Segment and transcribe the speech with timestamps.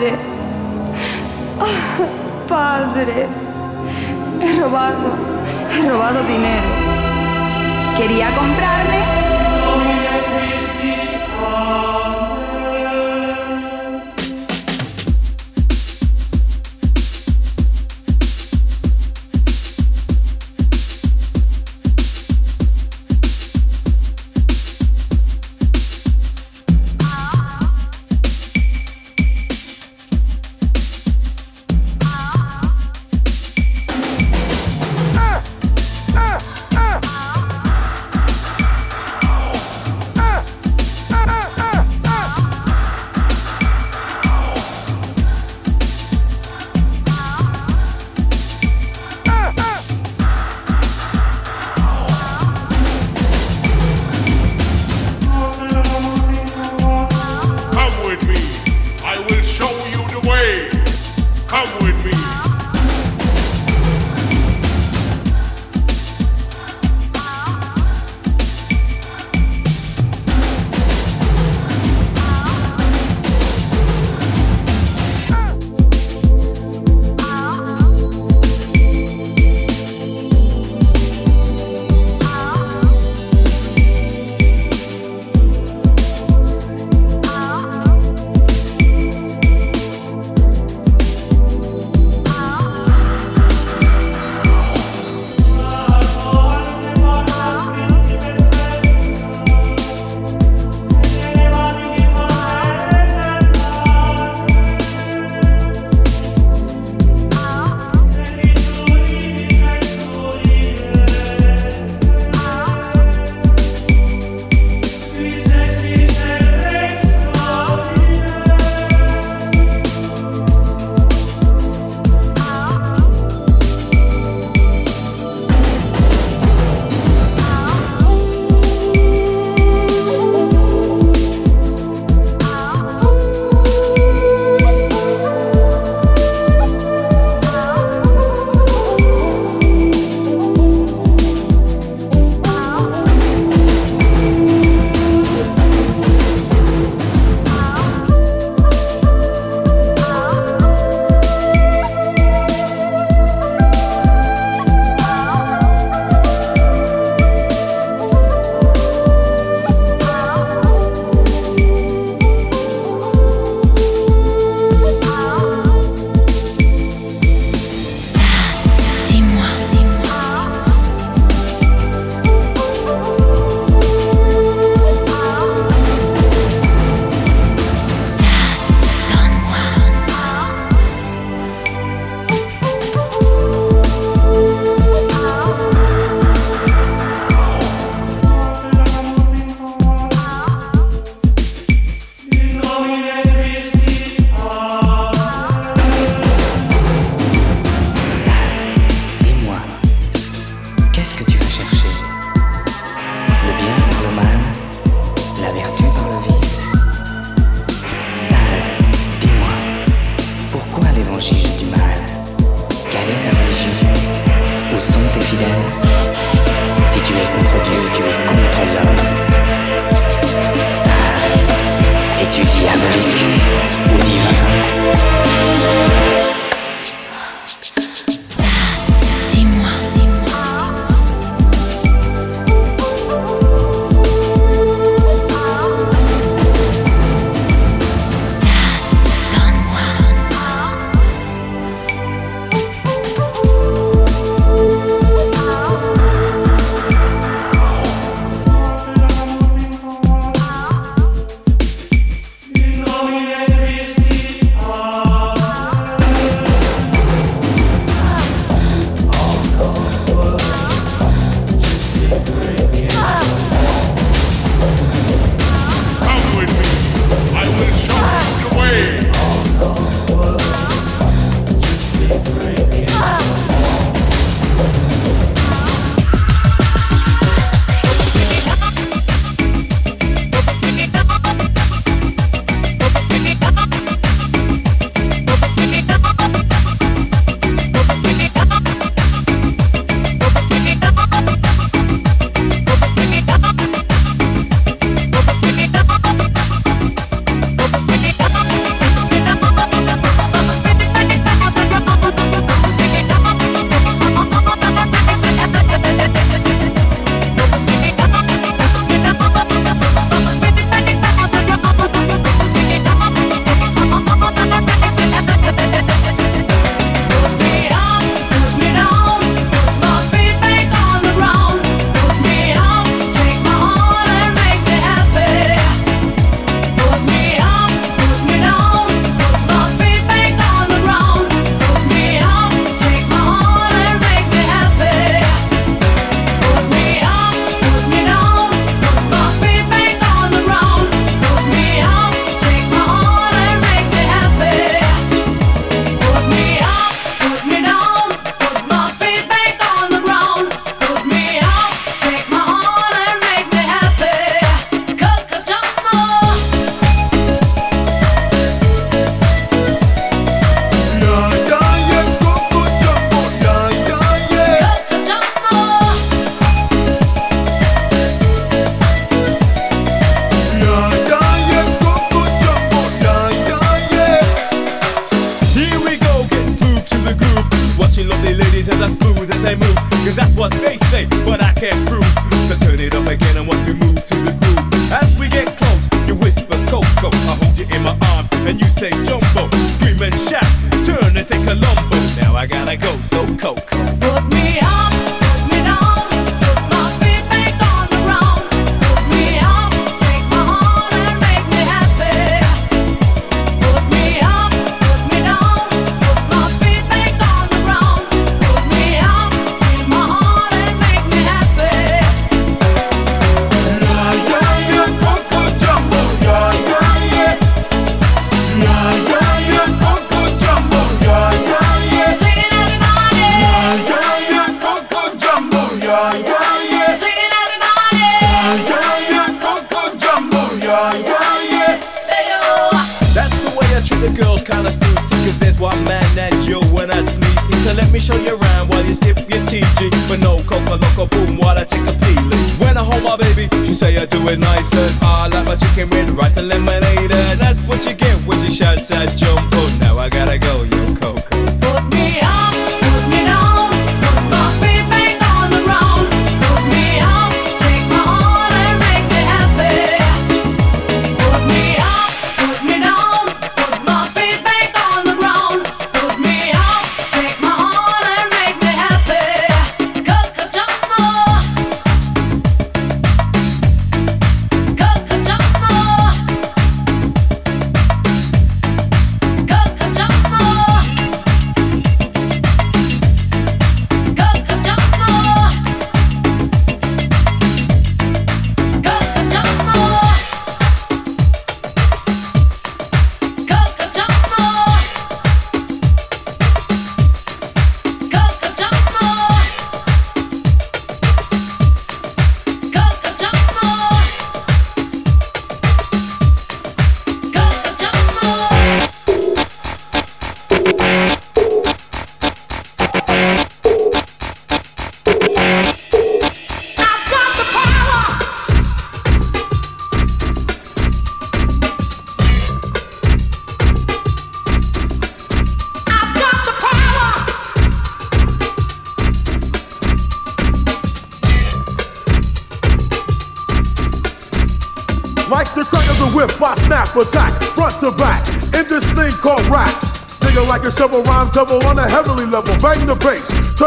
[0.00, 0.23] mía?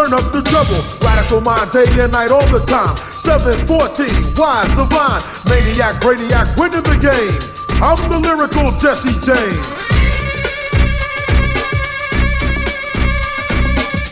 [0.08, 0.80] Turn up the treble.
[1.04, 2.96] Radical mind day and night all the time.
[3.12, 4.08] 714,
[4.40, 5.22] wise, divine,
[5.52, 7.36] maniac, brainiac, winning the game.
[7.84, 9.68] I'm the lyrical Jesse James.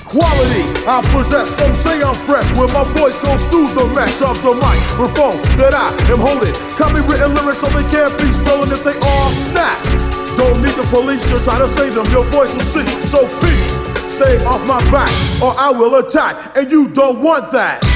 [0.03, 4.39] Quality I possess, some say I'm fresh When my voice goes through the mesh of
[4.39, 8.95] the microphone That I am holding Copywritten lyrics so they can't be stolen if they
[8.95, 12.83] all snap don't need the police to try to save them, your voice will see.
[13.07, 13.64] So peace,
[14.15, 15.11] stay off my back,
[15.43, 17.94] or I will attack, and you don't want that.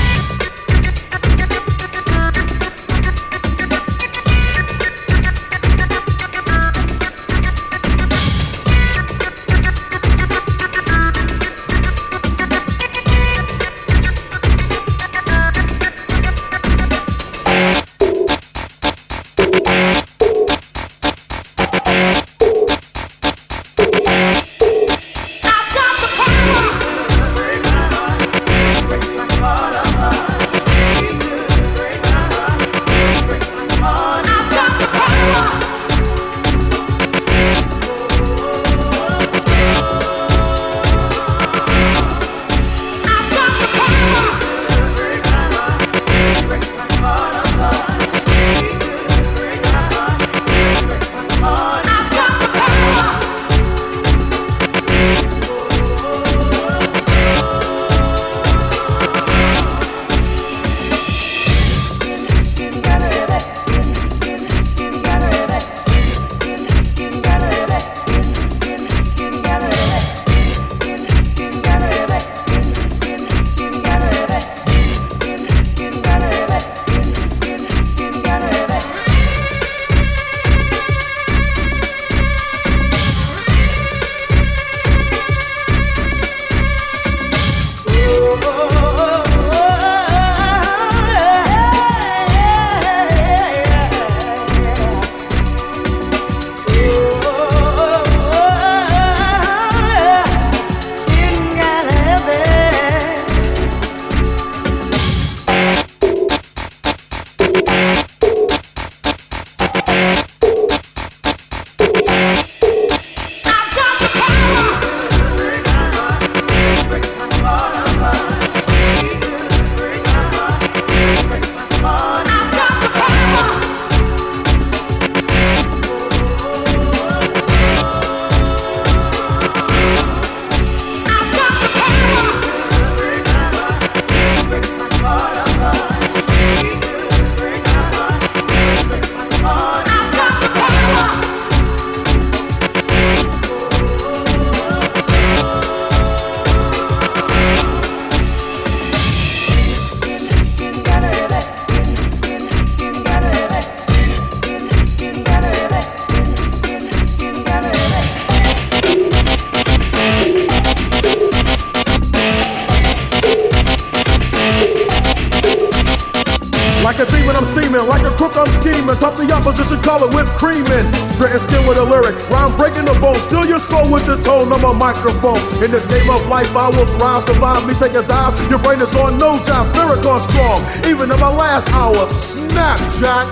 [179.20, 179.38] no
[179.76, 180.64] miracle strong.
[180.86, 183.30] Even in my last hour, Snapchat,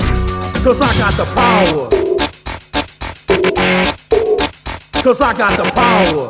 [0.63, 1.89] cause I got the power.
[5.01, 6.29] Cause I got the power.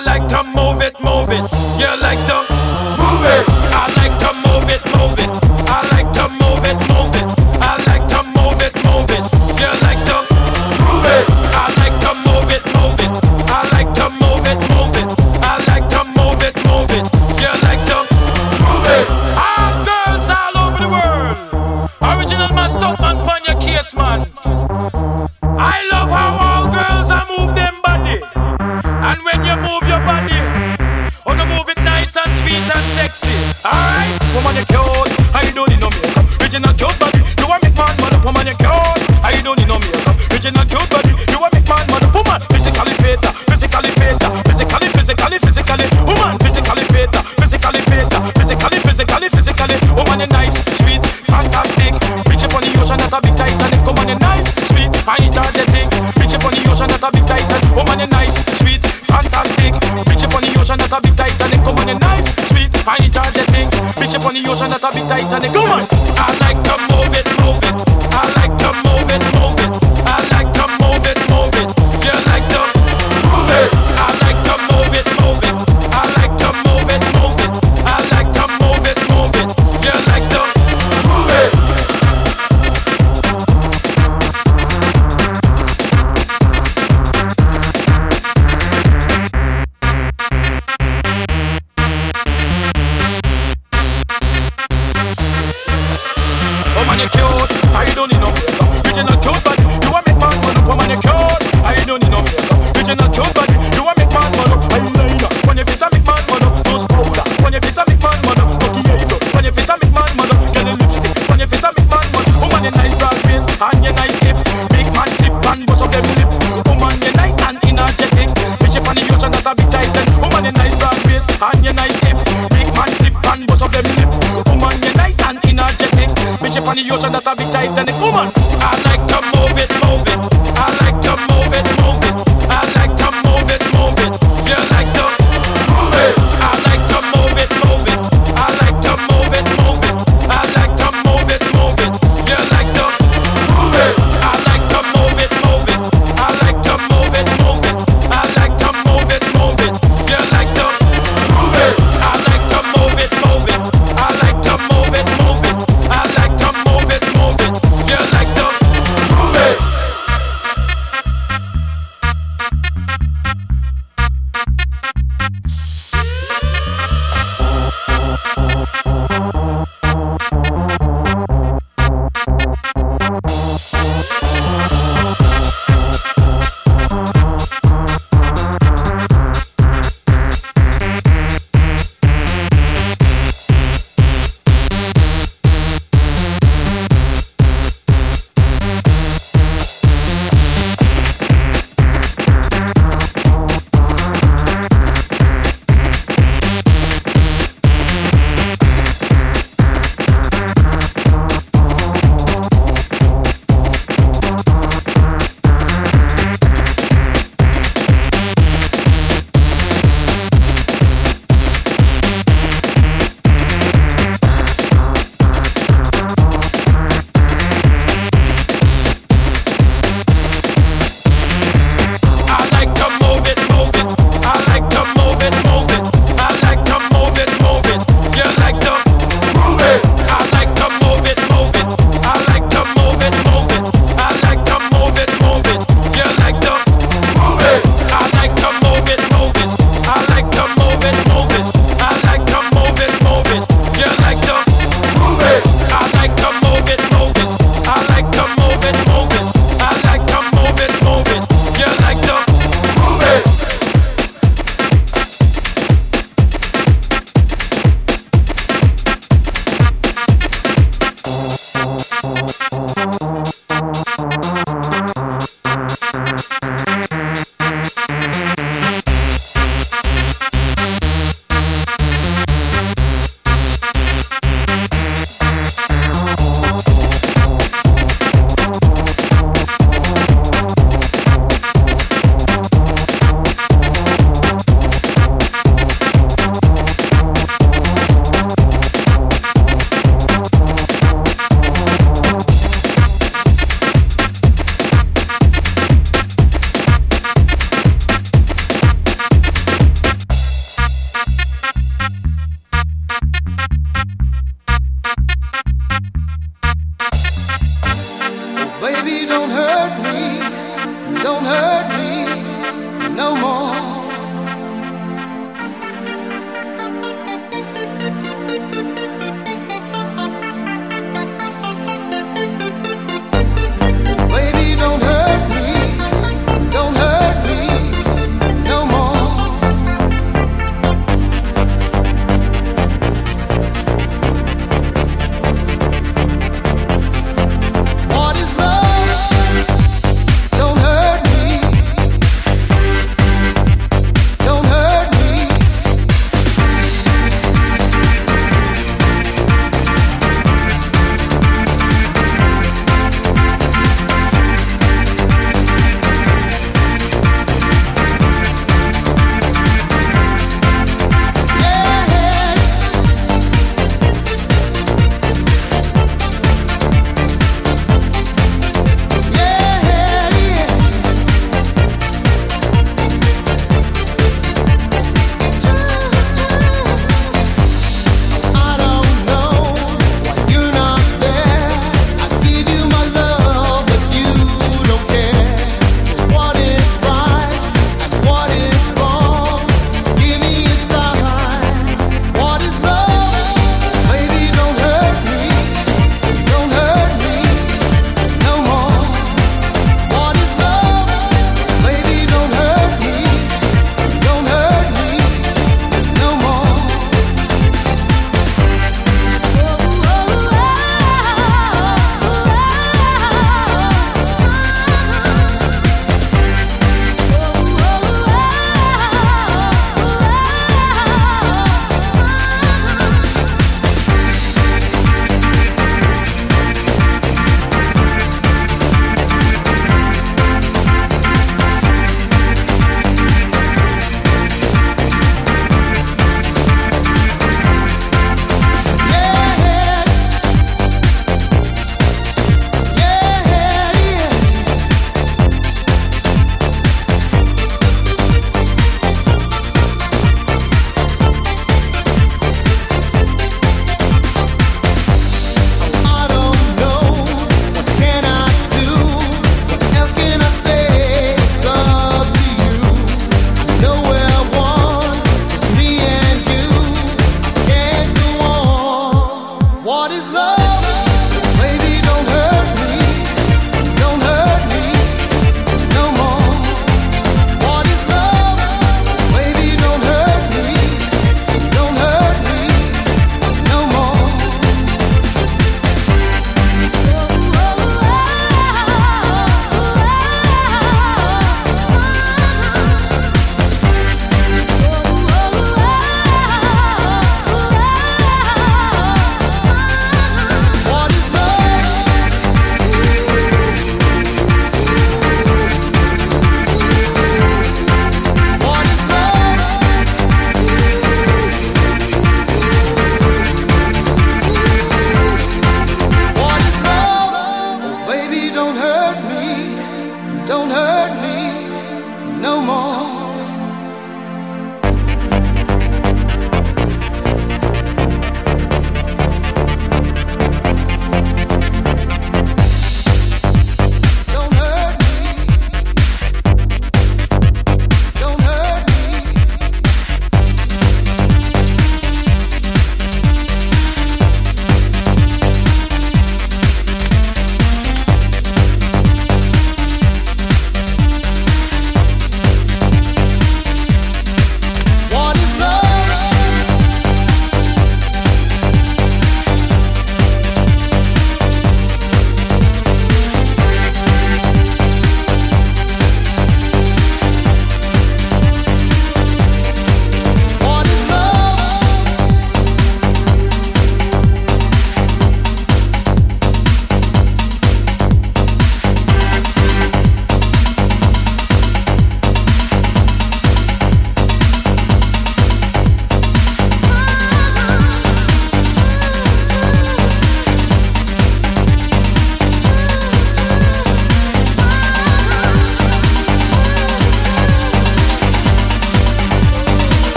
[127.61, 128.00] Titan